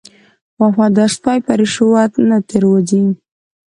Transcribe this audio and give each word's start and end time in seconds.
وفادار 0.61 1.09
سپی 1.17 1.37
په 1.45 1.51
رشوت 1.59 2.11
نه 2.29 2.37
تیر 2.47 2.63
وځي. 2.69 3.03